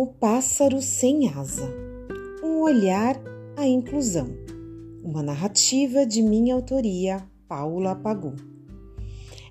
[0.00, 1.68] O pássaro sem asa.
[2.40, 3.20] Um olhar
[3.56, 4.28] à inclusão.
[5.02, 8.36] Uma narrativa de minha autoria, Paula Pagu.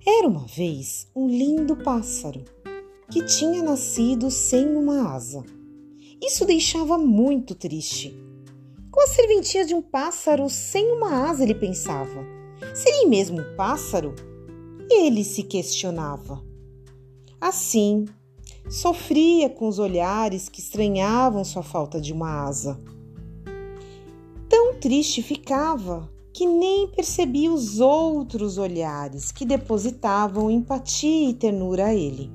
[0.08, 2.46] Era uma vez um lindo pássaro
[3.12, 5.44] que tinha nascido sem uma asa.
[6.26, 8.18] Isso deixava muito triste.
[8.90, 12.24] Com a serventia de um pássaro sem uma asa, ele pensava.
[12.74, 14.16] Seria mesmo um pássaro?
[14.90, 16.42] Ele se questionava.
[17.42, 18.06] Assim,
[18.70, 22.80] sofria com os olhares que estranhavam sua falta de uma asa.
[24.50, 31.96] Tão triste ficava que nem percebia os outros olhares que depositavam empatia e ternura a
[31.96, 32.32] ele.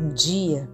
[0.00, 0.70] Um dia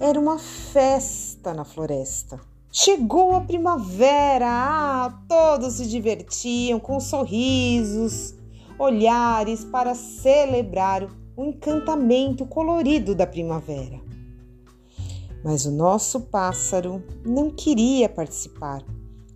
[0.00, 2.40] era uma festa na floresta.
[2.70, 8.34] Chegou a primavera, ah, todos se divertiam com sorrisos,
[8.78, 11.08] olhares para celebrar
[11.38, 14.00] o encantamento colorido da primavera.
[15.44, 18.82] Mas o nosso pássaro não queria participar.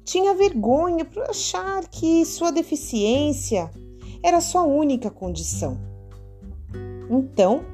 [0.04, 3.70] Tinha vergonha por achar que sua deficiência
[4.20, 5.78] era sua única condição.
[7.08, 7.64] Então,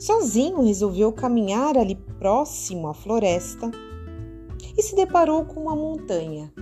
[0.00, 3.70] sozinho resolveu caminhar ali próximo à floresta
[4.76, 6.52] e se deparou com uma montanha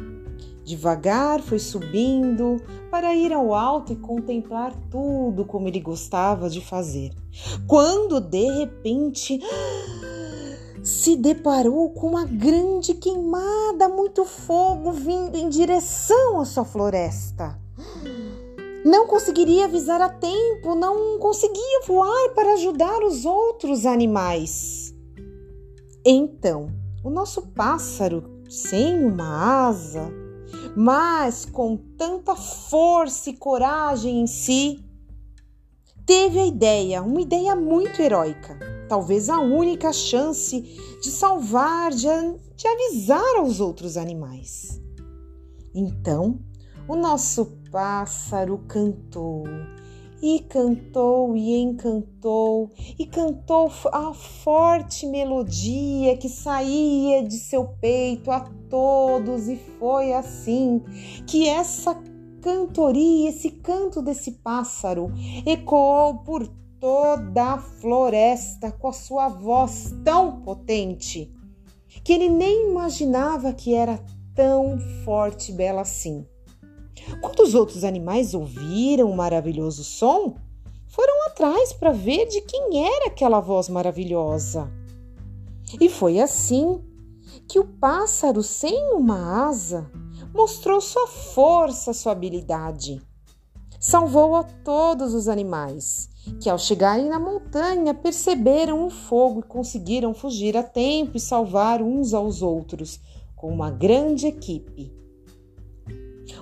[0.66, 7.12] Devagar foi subindo para ir ao alto e contemplar tudo como ele gostava de fazer.
[7.68, 9.38] Quando de repente
[10.82, 17.56] se deparou com uma grande queimada, muito fogo vindo em direção à sua floresta.
[18.84, 24.92] Não conseguiria avisar a tempo, não conseguia voar para ajudar os outros animais.
[26.04, 26.72] Então,
[27.04, 30.25] o nosso pássaro, sem uma asa,
[30.76, 34.84] mas com tanta força e coragem em si,
[36.04, 40.60] teve a ideia, uma ideia muito heróica, talvez a única chance
[41.00, 42.06] de salvar, de,
[42.54, 44.78] de avisar aos outros animais.
[45.74, 46.38] Então,
[46.86, 49.44] o nosso pássaro cantou
[50.22, 58.40] e cantou e encantou e cantou a forte melodia que saía de seu peito a
[58.68, 60.82] todos e foi assim
[61.26, 61.94] que essa
[62.40, 65.12] cantoria, esse canto desse pássaro
[65.44, 66.46] ecoou por
[66.78, 71.32] toda a floresta com a sua voz tão potente
[72.04, 73.98] que ele nem imaginava que era
[74.34, 76.24] tão forte e bela assim.
[77.20, 80.36] Quando os outros animais ouviram o maravilhoso som,
[80.86, 84.70] foram atrás para ver de quem era aquela voz maravilhosa.
[85.80, 86.82] E foi assim
[87.48, 89.90] que o pássaro sem uma asa
[90.34, 93.00] mostrou sua força, sua habilidade.
[93.78, 96.08] Salvou a todos os animais,
[96.40, 101.82] que ao chegarem na montanha perceberam o fogo e conseguiram fugir a tempo e salvar
[101.82, 102.98] uns aos outros
[103.34, 104.92] com uma grande equipe.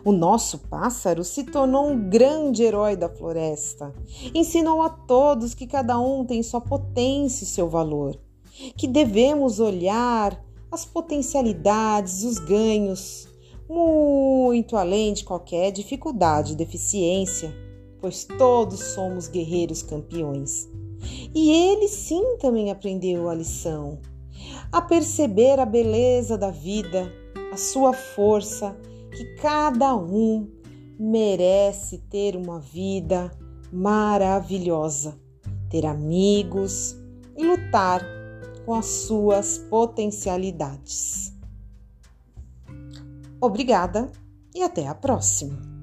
[0.05, 3.95] O nosso pássaro se tornou um grande herói da floresta.
[4.35, 8.19] Ensinou a todos que cada um tem sua potência e seu valor,
[8.77, 13.29] que devemos olhar as potencialidades, os ganhos,
[13.69, 17.55] muito além de qualquer dificuldade deficiência,
[18.01, 20.69] pois todos somos guerreiros campeões.
[21.35, 23.99] E ele sim também aprendeu a lição,
[24.73, 27.11] a perceber a beleza da vida,
[27.53, 28.77] a sua força
[29.15, 30.51] que cada um
[30.99, 33.31] merece ter uma vida
[33.73, 35.19] maravilhosa,
[35.71, 36.97] ter amigos
[37.37, 38.03] e lutar
[38.65, 41.33] com as suas potencialidades.
[43.41, 44.11] Obrigada
[44.55, 45.75] e até a próxima!